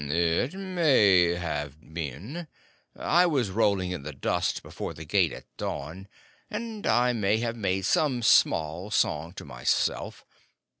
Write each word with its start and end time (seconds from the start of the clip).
"It 0.09 0.55
may 0.55 1.35
have 1.35 1.93
been. 1.93 2.47
I 2.97 3.27
was 3.27 3.51
rolling 3.51 3.91
in 3.91 4.01
the 4.01 4.11
dust 4.11 4.63
before 4.63 4.95
the 4.95 5.05
gate 5.05 5.31
at 5.31 5.45
dawn, 5.57 6.07
and 6.49 6.87
I 6.87 7.13
may 7.13 7.37
have 7.37 7.55
made 7.55 7.81
also 7.81 7.91
some 7.91 8.21
small 8.23 8.89
song 8.89 9.33
to 9.33 9.45
myself. 9.45 10.25